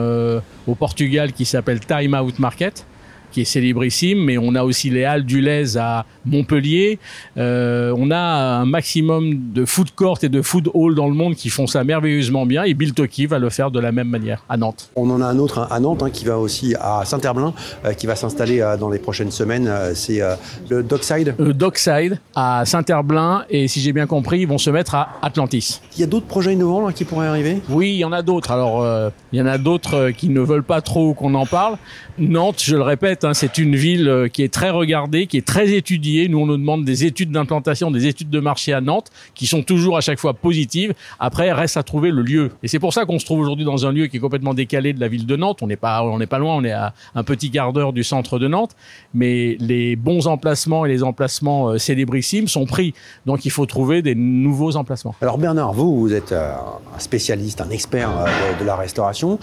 au 0.67 0.75
Portugal 0.75 1.33
qui 1.33 1.45
s'appelle 1.45 1.81
Time 1.81 2.15
Out 2.15 2.39
Market 2.39 2.87
qui 3.33 3.41
est 3.41 3.45
célébrissime, 3.45 4.25
mais 4.25 4.39
on 4.39 4.55
a 4.55 4.63
aussi 4.63 4.91
les 4.91 5.05
Halles 5.05 5.25
du 5.25 5.41
Lez 5.41 5.77
à 5.77 6.05
Montpellier. 6.25 6.99
Euh, 7.37 7.95
on 7.97 8.11
a 8.11 8.17
un 8.61 8.67
maximum 8.67 9.53
de 9.53 9.65
food 9.65 9.91
court 9.93 10.19
et 10.23 10.29
de 10.29 10.43
food 10.43 10.69
hall 10.75 10.95
dans 10.95 11.09
le 11.09 11.15
monde 11.15 11.35
qui 11.35 11.49
font 11.49 11.67
ça 11.67 11.83
merveilleusement 11.83 12.47
bien, 12.47 12.63
et 12.65 12.75
Bill 12.75 12.93
Toki 12.93 13.27
va 13.27 13.39
le 13.39 13.51
faire 13.51 13.71
de 13.71 13.81
la 13.81 13.91
même 13.91 14.09
manière 14.09 14.45
à 14.49 14.57
Nantes. 14.57 14.91
On 14.95 15.11
en 15.11 15.21
a 15.21 15.27
un 15.27 15.39
autre 15.39 15.67
à 15.71 15.81
Nantes 15.81 16.03
hein, 16.03 16.11
qui 16.11 16.25
va 16.25 16.39
aussi 16.39 16.75
à 16.81 17.05
Saint-Herblain, 17.05 17.55
euh, 17.85 17.95
qui 17.95 18.07
va 18.07 18.15
s'installer 18.15 18.61
euh, 18.61 18.77
dans 18.77 18.91
les 18.91 18.99
prochaines 18.99 19.31
semaines. 19.31 19.71
C'est 19.95 20.21
le 20.69 20.83
Dockside. 20.83 21.35
Le 21.39 21.55
Dockside 21.55 22.19
à 22.35 22.65
Saint-Herblain, 22.67 23.45
et 23.51 23.67
si 23.69 23.81
j'ai 23.81 23.93
bien 23.93 24.07
compris, 24.07 24.41
ils 24.41 24.49
vont 24.49 24.59
se 24.59 24.71
mettre 24.71 24.95
à 24.95 25.09
Atlantis. 25.23 25.81
Il 25.97 26.01
y 26.01 26.05
a 26.05 26.07
d'autres 26.07 26.27
projets 26.27 26.53
innovants 26.53 26.87
là, 26.87 26.93
qui 26.93 27.05
pourraient 27.05 27.27
arriver? 27.27 27.61
Oui, 27.71 27.91
il 27.91 27.97
y 27.97 28.05
en 28.05 28.13
a 28.13 28.23
d'autres. 28.23 28.51
Alors, 28.51 28.87
il 29.33 29.39
y 29.39 29.43
en 29.43 29.47
a 29.47 29.59
d'autres 29.59 30.11
qui 30.11 30.29
ne 30.29 30.41
veulent 30.41 30.63
pas 30.63 30.81
trop 30.83 31.15
qu'on 31.15 31.35
en 31.35 31.47
parle. 31.47 31.77
Nantes, 32.19 32.63
je 32.63 32.77
le 32.77 32.83
répète, 32.83 33.22
hein, 33.25 33.35
c'est 33.35 33.59
une 33.59 33.77
ville 33.77 34.09
euh, 34.09 34.29
qui 34.29 34.43
est 34.43 34.53
très 34.53 34.71
regardée, 34.71 35.27
qui 35.27 35.37
est 35.37 35.47
très 35.47 35.73
étudiée. 35.73 36.29
Nous, 36.29 36.39
on 36.39 36.47
nous 36.47 36.57
demande 36.57 36.85
des 36.85 37.05
études 37.05 37.31
d'implantation, 37.31 37.91
des 37.91 38.07
études 38.07 38.31
de 38.31 38.41
marché 38.41 38.73
à 38.73 38.81
Nantes, 38.81 39.11
qui 39.35 39.47
sont 39.47 39.63
toujours 39.63 39.97
à 39.97 40.01
chaque 40.01 40.19
fois 40.19 40.35
positives. 40.35 40.95
Après, 41.19 41.53
reste 41.53 41.77
à 41.77 41.83
trouver 41.83 42.11
le 42.11 42.23
lieu. 42.23 42.51
Et 42.63 42.69
c'est 42.69 42.79
pour 42.79 42.93
ça 42.93 43.05
qu'on 43.05 43.19
se 43.19 43.25
trouve 43.25 43.41
aujourd'hui 43.41 43.65
dans 43.65 43.87
un 43.87 43.93
lieu 43.93 44.07
qui 44.07 44.17
est 44.17 44.21
complètement 44.21 44.55
décalé 44.55 44.93
de 44.93 45.01
la 45.01 45.09
ville 45.09 45.27
de 45.27 45.37
Nantes. 45.37 45.59
On 45.63 45.67
n'est 45.67 45.77
pas, 45.77 46.03
on 46.03 46.19
n'est 46.19 46.27
pas 46.27 46.39
loin, 46.39 46.57
on 46.57 46.65
est 46.65 46.73
à 46.73 46.95
un 47.15 47.23
petit 47.25 47.51
quart 47.51 47.73
d'heure 47.73 47.93
du 47.93 48.05
centre 48.05 48.39
de 48.39 48.49
Nantes. 48.49 48.77
Mais 49.15 49.57
les 49.61 49.97
bons 49.97 50.27
emplacements 50.27 50.85
et 50.87 50.89
les 50.89 51.03
emplacements 51.03 51.71
euh, 51.71 51.79
célébrissimes 51.79 52.49
sont 52.49 52.67
pris. 52.67 52.95
Donc, 53.27 53.45
il 53.45 53.51
faut 53.51 53.67
trouver 53.67 54.03
des 54.03 54.15
nouveaux 54.15 54.77
emplacements. 54.77 55.15
Alors, 55.21 55.39
Bernard, 55.39 55.73
vous, 55.73 55.99
vous 56.01 56.13
êtes 56.13 56.33
euh, 56.33 56.53
un 56.95 56.99
spécialiste, 56.99 57.61
un 57.61 57.71
expert 57.71 58.11
de, 58.11 58.61
de 58.61 58.65
la 58.65 58.77
restauration. 58.77 59.39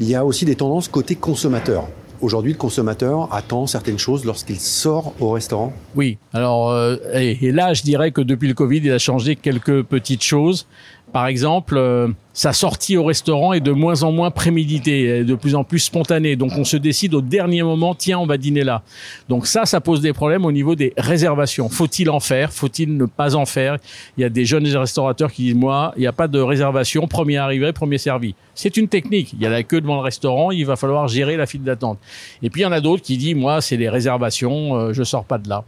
Il 0.00 0.08
y 0.08 0.14
a 0.14 0.24
aussi 0.24 0.44
des 0.44 0.56
tendances 0.56 0.88
côté 0.88 1.14
consommateur. 1.14 1.88
Aujourd'hui, 2.20 2.52
le 2.52 2.58
consommateur 2.58 3.28
attend 3.32 3.66
certaines 3.66 3.98
choses 3.98 4.24
lorsqu'il 4.24 4.58
sort 4.58 5.12
au 5.20 5.30
restaurant? 5.30 5.72
Oui, 5.94 6.18
alors, 6.32 6.70
euh, 6.70 6.96
et, 7.14 7.46
et, 7.46 7.52
là, 7.52 7.74
je 7.74 7.82
dirais 7.82 8.10
que 8.10 8.20
depuis 8.20 8.48
le 8.48 8.54
Covid, 8.54 8.78
il 8.78 8.92
a 8.92 8.98
changé 8.98 9.36
quelques 9.36 9.82
petites 9.82 10.22
choses. 10.22 10.66
Par 11.12 11.26
exemple, 11.26 11.76
euh, 11.76 12.08
sa 12.36 12.52
sortie 12.52 12.98
au 12.98 13.04
restaurant 13.04 13.54
est 13.54 13.60
de 13.60 13.72
moins 13.72 14.02
en 14.02 14.12
moins 14.12 14.30
préméditée, 14.30 15.24
de 15.24 15.34
plus 15.34 15.54
en 15.54 15.64
plus 15.64 15.78
spontanée. 15.78 16.36
Donc 16.36 16.52
on 16.54 16.64
se 16.64 16.76
décide 16.76 17.14
au 17.14 17.22
dernier 17.22 17.62
moment, 17.62 17.94
tiens, 17.94 18.18
on 18.18 18.26
va 18.26 18.36
dîner 18.36 18.62
là. 18.62 18.82
Donc 19.30 19.46
ça, 19.46 19.64
ça 19.64 19.80
pose 19.80 20.02
des 20.02 20.12
problèmes 20.12 20.44
au 20.44 20.52
niveau 20.52 20.74
des 20.74 20.92
réservations. 20.98 21.70
Faut-il 21.70 22.10
en 22.10 22.20
faire? 22.20 22.52
Faut-il 22.52 22.94
ne 22.94 23.06
pas 23.06 23.36
en 23.36 23.46
faire? 23.46 23.78
Il 24.18 24.20
y 24.20 24.24
a 24.24 24.28
des 24.28 24.44
jeunes 24.44 24.66
restaurateurs 24.66 25.32
qui 25.32 25.44
disent, 25.44 25.54
moi, 25.54 25.94
il 25.96 26.00
n'y 26.00 26.06
a 26.06 26.12
pas 26.12 26.28
de 26.28 26.38
réservation, 26.38 27.08
premier 27.08 27.38
arrivé, 27.38 27.72
premier 27.72 27.96
servi. 27.96 28.34
C'est 28.54 28.76
une 28.76 28.88
technique. 28.88 29.32
Il 29.32 29.40
y 29.40 29.46
a 29.46 29.50
la 29.50 29.62
queue 29.62 29.80
devant 29.80 29.96
le 29.96 30.02
restaurant, 30.02 30.50
il 30.50 30.66
va 30.66 30.76
falloir 30.76 31.08
gérer 31.08 31.38
la 31.38 31.46
file 31.46 31.62
d'attente. 31.62 31.98
Et 32.42 32.50
puis 32.50 32.60
il 32.60 32.64
y 32.64 32.66
en 32.66 32.72
a 32.72 32.82
d'autres 32.82 33.02
qui 33.02 33.16
disent, 33.16 33.34
moi, 33.34 33.62
c'est 33.62 33.78
les 33.78 33.88
réservations, 33.88 34.76
euh, 34.76 34.92
je 34.92 35.02
sors 35.04 35.24
pas 35.24 35.38
de 35.38 35.48
là. 35.48 35.64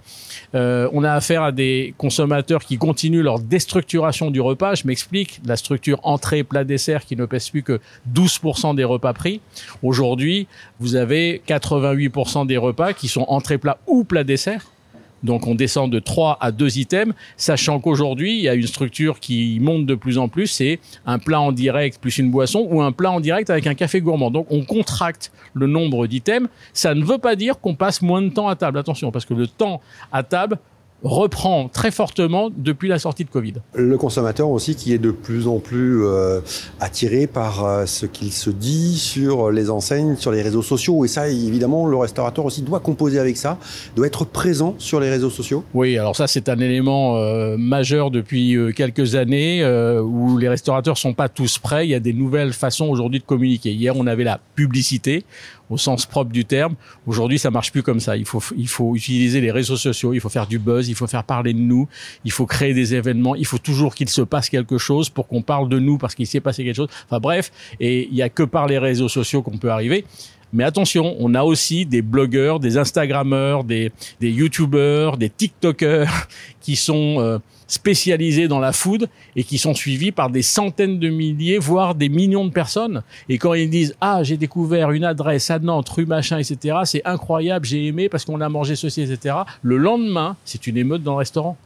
Euh, 0.54 0.86
on 0.92 1.02
a 1.02 1.12
affaire 1.12 1.44
à 1.44 1.52
des 1.52 1.94
consommateurs 1.96 2.62
qui 2.62 2.76
continuent 2.76 3.22
leur 3.22 3.38
déstructuration 3.38 4.30
du 4.30 4.42
repas. 4.42 4.74
Je 4.74 4.86
m'explique, 4.86 5.40
la 5.46 5.56
structure 5.56 5.98
entrée, 6.02 6.44
plat, 6.44 6.57
dessert 6.64 7.04
qui 7.04 7.16
ne 7.16 7.26
pèse 7.26 7.50
plus 7.50 7.62
que 7.62 7.80
12% 8.12 8.74
des 8.74 8.84
repas 8.84 9.12
pris. 9.12 9.40
Aujourd'hui, 9.82 10.46
vous 10.80 10.96
avez 10.96 11.42
88% 11.46 12.46
des 12.46 12.56
repas 12.56 12.92
qui 12.92 13.08
sont 13.08 13.24
entrée, 13.28 13.58
plat 13.58 13.78
ou 13.86 14.04
plat, 14.04 14.24
dessert. 14.24 14.70
Donc 15.22 15.46
on 15.46 15.54
descend 15.54 15.90
de 15.90 15.98
3 15.98 16.38
à 16.40 16.52
2 16.52 16.78
items, 16.78 17.14
sachant 17.36 17.80
qu'aujourd'hui, 17.80 18.36
il 18.36 18.42
y 18.42 18.48
a 18.48 18.54
une 18.54 18.66
structure 18.66 19.18
qui 19.18 19.58
monte 19.60 19.86
de 19.86 19.94
plus 19.94 20.18
en 20.18 20.28
plus, 20.28 20.46
c'est 20.46 20.78
un 21.06 21.18
plat 21.18 21.40
en 21.40 21.52
direct 21.52 22.00
plus 22.00 22.18
une 22.18 22.30
boisson 22.30 22.66
ou 22.70 22.82
un 22.82 22.92
plat 22.92 23.10
en 23.10 23.20
direct 23.20 23.50
avec 23.50 23.66
un 23.66 23.74
café 23.74 24.00
gourmand. 24.00 24.30
Donc 24.30 24.46
on 24.50 24.64
contracte 24.64 25.32
le 25.54 25.66
nombre 25.66 26.06
d'items. 26.06 26.48
Ça 26.72 26.94
ne 26.94 27.04
veut 27.04 27.18
pas 27.18 27.34
dire 27.34 27.58
qu'on 27.58 27.74
passe 27.74 28.00
moins 28.02 28.22
de 28.22 28.28
temps 28.28 28.48
à 28.48 28.54
table. 28.54 28.78
Attention, 28.78 29.10
parce 29.10 29.24
que 29.24 29.34
le 29.34 29.48
temps 29.48 29.80
à 30.12 30.22
table 30.22 30.58
reprend 31.02 31.68
très 31.68 31.90
fortement 31.90 32.50
depuis 32.56 32.88
la 32.88 32.98
sortie 32.98 33.24
de 33.24 33.30
Covid. 33.30 33.54
Le 33.74 33.96
consommateur 33.96 34.48
aussi 34.48 34.74
qui 34.74 34.92
est 34.92 34.98
de 34.98 35.10
plus 35.10 35.46
en 35.46 35.58
plus 35.58 36.04
euh, 36.04 36.40
attiré 36.80 37.26
par 37.26 37.64
euh, 37.64 37.86
ce 37.86 38.06
qu'il 38.06 38.32
se 38.32 38.50
dit 38.50 38.98
sur 38.98 39.50
les 39.50 39.70
enseignes, 39.70 40.16
sur 40.16 40.32
les 40.32 40.42
réseaux 40.42 40.62
sociaux. 40.62 41.04
Et 41.04 41.08
ça, 41.08 41.28
évidemment, 41.28 41.86
le 41.86 41.96
restaurateur 41.96 42.44
aussi 42.44 42.62
doit 42.62 42.80
composer 42.80 43.18
avec 43.18 43.36
ça, 43.36 43.58
doit 43.94 44.06
être 44.06 44.24
présent 44.24 44.74
sur 44.78 44.98
les 44.98 45.10
réseaux 45.10 45.30
sociaux. 45.30 45.64
Oui, 45.74 45.96
alors 45.96 46.16
ça, 46.16 46.26
c'est 46.26 46.48
un 46.48 46.58
élément 46.58 47.16
euh, 47.16 47.56
majeur 47.56 48.10
depuis 48.10 48.56
quelques 48.74 49.14
années 49.14 49.64
où 50.02 50.38
les 50.38 50.48
restaurateurs 50.48 50.98
sont 50.98 51.14
pas 51.14 51.28
tous 51.28 51.58
prêts. 51.58 51.86
Il 51.86 51.90
y 51.90 51.94
a 51.94 52.00
des 52.00 52.12
nouvelles 52.12 52.52
façons 52.52 52.86
aujourd'hui 52.86 53.20
de 53.20 53.24
communiquer. 53.24 53.72
Hier, 53.72 53.94
on 53.96 54.06
avait 54.06 54.24
la 54.24 54.40
publicité 54.54 55.24
au 55.70 55.76
sens 55.76 56.06
propre 56.06 56.30
du 56.30 56.44
terme. 56.44 56.74
Aujourd'hui, 57.06 57.38
ça 57.38 57.50
marche 57.50 57.72
plus 57.72 57.82
comme 57.82 58.00
ça. 58.00 58.16
Il 58.16 58.24
faut, 58.24 58.42
il 58.56 58.68
faut 58.68 58.96
utiliser 58.96 59.40
les 59.40 59.50
réseaux 59.50 59.76
sociaux, 59.76 60.12
il 60.12 60.20
faut 60.20 60.28
faire 60.28 60.46
du 60.46 60.58
buzz, 60.58 60.87
il 60.88 60.94
faut 60.94 61.06
faire 61.06 61.24
parler 61.24 61.52
de 61.52 61.58
nous, 61.58 61.88
il 62.24 62.32
faut 62.32 62.46
créer 62.46 62.74
des 62.74 62.94
événements, 62.94 63.34
il 63.34 63.46
faut 63.46 63.58
toujours 63.58 63.94
qu'il 63.94 64.08
se 64.08 64.22
passe 64.22 64.48
quelque 64.48 64.78
chose 64.78 65.08
pour 65.10 65.28
qu'on 65.28 65.42
parle 65.42 65.68
de 65.68 65.78
nous 65.78 65.98
parce 65.98 66.14
qu'il 66.14 66.26
s'est 66.26 66.40
passé 66.40 66.64
quelque 66.64 66.76
chose. 66.76 66.90
Enfin 67.06 67.20
bref, 67.20 67.52
et 67.80 68.08
il 68.10 68.14
y 68.14 68.22
a 68.22 68.28
que 68.28 68.42
par 68.42 68.66
les 68.66 68.78
réseaux 68.78 69.08
sociaux 69.08 69.42
qu'on 69.42 69.58
peut 69.58 69.70
arriver. 69.70 70.04
Mais 70.52 70.64
attention, 70.64 71.16
on 71.18 71.34
a 71.34 71.42
aussi 71.42 71.84
des 71.84 72.02
blogueurs, 72.02 72.60
des 72.60 72.78
Instagrammeurs, 72.78 73.64
des, 73.64 73.92
des 74.20 74.30
YouTubeurs, 74.30 75.16
des 75.16 75.30
TikTokers 75.30 76.28
qui 76.60 76.76
sont 76.76 77.16
euh, 77.18 77.38
spécialisés 77.66 78.48
dans 78.48 78.58
la 78.58 78.72
food 78.72 79.08
et 79.36 79.44
qui 79.44 79.58
sont 79.58 79.74
suivis 79.74 80.10
par 80.10 80.30
des 80.30 80.42
centaines 80.42 80.98
de 80.98 81.08
milliers, 81.08 81.58
voire 81.58 81.94
des 81.94 82.08
millions 82.08 82.46
de 82.46 82.52
personnes. 82.52 83.02
Et 83.28 83.38
quand 83.38 83.54
ils 83.54 83.70
disent 83.70 83.94
ah 84.00 84.22
j'ai 84.22 84.36
découvert 84.36 84.90
une 84.90 85.04
adresse 85.04 85.50
à 85.50 85.58
Nantes, 85.58 85.88
rue 85.90 86.06
machin, 86.06 86.38
etc. 86.38 86.78
C'est 86.84 87.04
incroyable, 87.04 87.66
j'ai 87.66 87.86
aimé 87.86 88.08
parce 88.08 88.24
qu'on 88.24 88.40
a 88.40 88.48
mangé 88.48 88.74
ceci, 88.74 89.02
etc. 89.02 89.36
Le 89.62 89.76
lendemain, 89.76 90.36
c'est 90.44 90.66
une 90.66 90.76
émeute 90.76 91.02
dans 91.02 91.12
le 91.12 91.18
restaurant. 91.18 91.56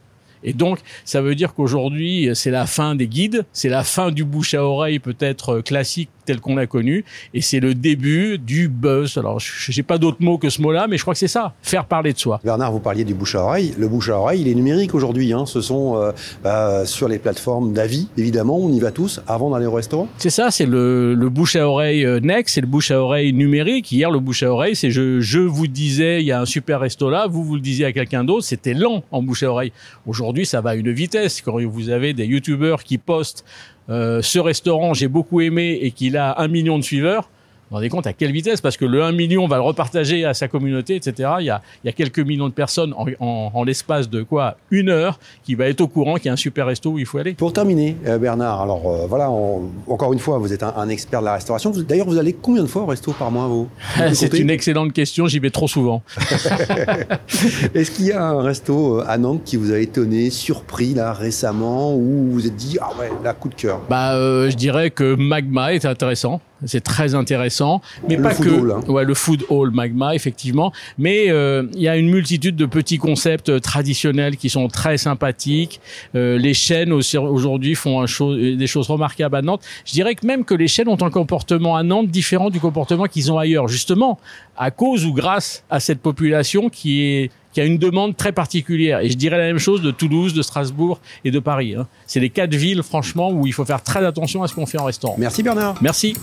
Et 0.45 0.53
donc, 0.53 0.81
ça 1.05 1.23
veut 1.23 1.35
dire 1.35 1.55
qu'aujourd'hui, 1.55 2.31
c'est 2.35 2.51
la 2.51 2.67
fin 2.67 2.95
des 2.95 3.07
guides, 3.07 3.45
c'est 3.53 3.69
la 3.69 3.85
fin 3.85 4.11
du 4.11 4.25
bouche 4.25 4.55
à 4.55 4.65
oreille 4.65 4.99
peut-être 4.99 5.51
euh, 5.51 5.63
classique 5.63 6.11
tel 6.25 6.41
qu'on 6.41 6.57
l'a 6.57 6.67
connu, 6.67 7.05
et 7.35 7.41
c'est 7.41 7.61
le 7.61 7.75
début 7.75 8.39
du 8.39 8.69
buzz. 8.69 9.19
Alors, 9.19 9.41
je 9.41 9.73
n'ai 9.77 9.83
pas 9.83 9.99
d'autre 9.99 10.19
mot 10.21 10.39
que 10.39 10.51
ce 10.51 10.61
mot-là, 10.63 10.87
mais 10.89 10.97
je 10.97 11.03
crois 11.03 11.15
que 11.15 11.19
c'est 11.19 11.29
ça, 11.29 11.55
faire 11.63 11.85
parler 11.85 12.13
de 12.13 12.19
soi. 12.19 12.41
Bernard, 12.45 12.73
vous 12.73 12.81
parliez 12.81 13.05
du 13.05 13.15
bouche 13.15 13.35
à 13.35 13.43
oreille. 13.43 13.75
Le 13.79 13.89
bouche 13.89 14.09
à 14.09 14.19
oreille, 14.19 14.43
il 14.43 14.49
est 14.49 14.55
numérique 14.55 14.95
aujourd'hui. 14.95 15.33
Hein. 15.33 15.47
Ce 15.47 15.61
sont 15.61 15.97
euh, 15.97 16.13
bah, 16.43 16.85
sur 16.87 17.09
les 17.09 17.19
plateformes 17.19 17.73
d'avis, 17.73 18.09
évidemment, 18.17 18.59
on 18.59 18.73
y 18.73 18.81
va 18.81 18.91
tous 18.91 19.21
avant 19.27 19.51
d'aller 19.51 19.67
au 19.67 19.73
restaurant. 19.73 20.09
C'est 20.19 20.31
ça, 20.31 20.51
c'est 20.51 20.67
le, 20.67 21.15
le 21.15 21.29
bouche 21.29 21.57
à 21.57 21.69
oreille 21.69 22.05
euh, 22.05 22.21
next, 22.21 22.55
c'est 22.55 22.61
le 22.61 22.67
bouche 22.67 22.91
à 22.91 23.01
oreille 23.01 23.33
numérique. 23.33 23.91
Hier, 23.93 24.11
le 24.11 24.21
bouche 24.21 24.43
à 24.43 24.53
oreille, 24.53 24.77
c'est 24.77 24.91
je, 24.91 25.21
je 25.21 25.41
vous 25.41 25.67
disais, 25.67 26.21
il 26.21 26.27
y 26.27 26.33
a 26.33 26.41
un 26.41 26.47
super 26.47 26.81
resto 26.81 27.11
là, 27.11 27.27
vous 27.27 27.45
vous 27.45 27.55
le 27.55 27.61
disiez 27.61 27.87
à 27.87 27.93
quelqu'un 27.93 28.25
d'autre, 28.25 28.45
c'était 28.45 28.75
lent 28.75 29.05
en 29.11 29.23
bouche 29.23 29.43
à 29.43 29.51
oreille. 29.51 29.73
Aujourd'hui, 30.07 30.47
ça 30.47 30.61
va 30.61 30.71
à 30.71 30.75
une 30.75 30.93
vitesse. 30.93 31.41
Quand 31.41 31.61
vous 31.63 31.91
avez 31.91 32.13
des 32.13 32.25
youtubeurs 32.27 32.83
qui 32.83 32.99
postent 32.99 33.45
ce 33.89 34.39
restaurant, 34.39 34.95
j'ai 34.95 35.09
beaucoup 35.09 35.41
aimé 35.41 35.79
et 35.83 35.91
qu'il 35.91 36.17
a 36.17 36.41
un 36.41 36.49
million 36.49 36.79
de 36.79 36.85
suiveurs, 36.85 37.29
vous 37.73 37.77
vous 37.77 37.81
rendez 37.81 37.89
compte 37.89 38.07
à 38.07 38.13
quelle 38.13 38.33
vitesse 38.33 38.61
Parce 38.61 38.77
que 38.77 38.85
le 38.85 39.03
1 39.03 39.13
million 39.13 39.47
va 39.49 39.57
le 39.57 39.63
repartager 39.63 40.27
à 40.27 40.35
sa 40.35 40.47
communauté, 40.47 40.95
etc. 40.97 41.31
Il 41.41 41.47
y 41.47 41.51
a, 41.51 41.63
il 41.83 41.87
y 41.87 41.89
a 41.89 41.93
quelques 41.93 42.19
millions 42.19 42.49
de 42.49 42.53
personnes 42.53 42.93
en, 42.99 43.07
en, 43.19 43.51
en 43.55 43.65
l'espace 43.65 44.11
de 44.11 44.23
quoi 44.23 44.57
Une 44.71 44.91
heure 44.91 45.19
qui 45.43 45.55
va 45.55 45.67
être 45.69 45.81
au 45.81 45.89
courant 45.89 46.17
qu'il 46.17 46.27
y 46.27 46.29
a 46.29 46.35
un 46.35 46.37
super 46.37 46.67
resto 46.67 46.91
où 46.91 46.99
il 46.99 47.07
faut 47.07 47.17
aller. 47.17 47.33
Pour 47.33 47.55
terminer, 47.55 47.97
euh, 48.07 48.19
Bernard, 48.19 48.61
alors 48.61 48.83
euh, 48.87 49.07
voilà, 49.09 49.31
on- 49.31 49.71
encore 49.89 50.13
une 50.13 50.19
fois, 50.19 50.37
vous 50.37 50.53
êtes 50.53 50.63
un, 50.63 50.75
un 50.77 50.91
expert 50.91 51.21
de 51.21 51.25
la 51.25 51.33
restauration. 51.33 51.71
D'ailleurs, 51.71 52.07
vous 52.07 52.19
allez 52.19 52.35
combien 52.35 52.63
de 52.63 52.69
fois 52.69 52.83
au 52.83 52.87
resto 52.87 53.13
par 53.13 53.31
mois, 53.31 53.47
vous 53.47 53.69
Vous 53.97 54.03
C'est 54.15 54.39
une 54.39 54.51
excellente 54.51 54.93
question, 54.93 55.27
j'y 55.27 55.39
vais 55.39 55.49
trop 55.51 55.67
souvent. 55.69 56.03
Est-ce 57.75 57.91
qu'il 57.91 58.07
y 58.07 58.13
a 58.13 58.23
un 58.23 58.43
resto 58.43 58.99
euh, 59.01 59.05
à 59.09 59.19
Nantes 59.19 59.43
qui 59.45 59.57
vous 59.57 59.73
a 59.73 59.79
étonné, 59.79 60.31
surpris 60.31 60.95
là 60.95 61.13
récemment, 61.13 61.95
où 61.95 62.01
vous 62.03 62.33
vous 62.33 62.47
êtes 62.47 62.57
dit 62.57 62.77
ah 62.81 62.91
ouais, 63.01 63.11
là 63.25 63.33
coup 63.33 63.49
de 63.49 63.55
cœur? 63.55 63.81
Bah, 63.89 64.15
euh, 64.15 64.51
je 64.51 64.57
dirais 64.57 64.91
que 64.91 65.15
Magma 65.15 65.73
est 65.75 65.85
intéressant. 65.85 66.41
C'est 66.67 66.83
très 66.83 67.15
intéressant, 67.15 67.81
mais 68.09 68.17
Le 68.17 68.23
pas 68.23 68.31
food 68.31 68.47
que. 68.47 68.51
hall, 68.51 68.71
hein. 68.73 68.81
Ouais, 68.89 69.05
le 69.05 69.15
food 69.15 69.45
hall 69.49 69.71
Magma, 69.73 70.15
effectivement. 70.15 70.73
Mais 70.99 71.31
euh, 71.31 71.65
il 71.75 71.83
y 71.83 71.89
a 71.89 71.97
une 71.97 72.09
multitude 72.11 72.57
de 72.57 72.67
petits 72.67 72.99
concepts 72.99 73.49
euh, 73.49 73.59
traditionnels 73.59 74.37
qui 74.37 74.49
sont 74.49 74.69
très 74.69 74.99
sympathiques. 74.99 75.81
Euh, 76.15 76.39
les 76.39 76.55
chaînes 76.55 76.93
aussi, 76.93 77.19
aujourd'hui 77.19 77.75
font 77.75 78.01
un 78.03 78.07
euh, 78.21 78.57
des 78.57 78.67
choses 78.67 78.89
remarquables 78.89 79.37
à 79.37 79.43
Nantes. 79.43 79.63
Je 79.85 79.93
dirais 79.93 80.15
que 80.15 80.27
même 80.27 80.45
que 80.45 80.55
les 80.55 80.69
chaînes 80.69 80.89
ont 80.89 81.03
un 81.03 81.11
comportement 81.11 81.77
à 81.77 81.83
Nantes 81.83 82.09
différent 82.09 82.51
du 82.51 82.61
comportement 82.61 83.05
qu'ils 83.05 83.33
ont 83.33 83.39
ailleurs, 83.39 83.69
justement 83.69 84.19
à 84.57 84.71
cause 84.71 85.07
ou 85.07 85.13
grâce 85.13 85.65
à 85.71 85.81
cette 85.81 86.01
population 86.01 86.69
qui 86.69 87.03
est 87.03 87.31
qui 87.53 87.61
a 87.61 87.65
une 87.65 87.77
demande 87.79 88.17
très 88.17 88.33
particulière. 88.33 89.01
Et 89.01 89.11
je 89.11 89.17
dirais 89.17 89.37
la 89.37 89.45
même 89.45 89.59
chose 89.59 89.83
de 89.83 89.91
Toulouse, 89.91 90.33
de 90.33 90.41
Strasbourg 90.41 91.01
et 91.25 91.31
de 91.31 91.39
Paris. 91.39 91.75
hein. 91.75 91.87
C'est 92.07 92.21
les 92.21 92.31
quatre 92.31 92.55
villes, 92.55 92.83
franchement, 92.83 93.31
où 93.31 93.47
il 93.47 93.53
faut 93.53 93.67
faire 93.67 93.83
très 93.83 94.05
attention 94.07 94.43
à 94.43 94.49
ce 94.49 94.55
qu'on 94.55 94.65
fait 94.65 94.81
en 94.81 94.85
restaurant. 94.85 95.17
Merci 95.19 95.43
Bernard. 95.43 95.77
Merci. 95.83 96.15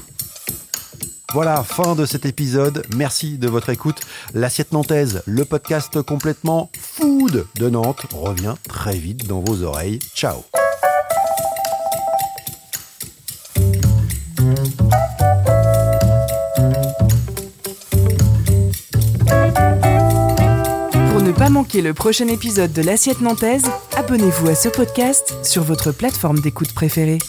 Voilà, 1.33 1.63
fin 1.63 1.95
de 1.95 2.05
cet 2.05 2.25
épisode. 2.25 2.83
Merci 2.95 3.37
de 3.37 3.47
votre 3.47 3.69
écoute. 3.69 4.01
L'assiette 4.33 4.71
nantaise, 4.71 5.21
le 5.27 5.45
podcast 5.45 6.01
complètement 6.01 6.71
food 6.79 7.45
de 7.55 7.69
Nantes, 7.69 8.05
revient 8.11 8.55
très 8.67 8.97
vite 8.97 9.27
dans 9.27 9.41
vos 9.41 9.61
oreilles. 9.63 9.99
Ciao. 10.15 10.43
Pour 21.11 21.21
ne 21.21 21.31
pas 21.31 21.49
manquer 21.49 21.83
le 21.83 21.93
prochain 21.93 22.27
épisode 22.27 22.73
de 22.73 22.81
l'Assiette 22.81 23.21
Nantaise, 23.21 23.65
abonnez-vous 23.95 24.49
à 24.49 24.55
ce 24.55 24.69
podcast 24.69 25.35
sur 25.43 25.63
votre 25.63 25.91
plateforme 25.91 26.39
d'écoute 26.39 26.73
préférée. 26.73 27.19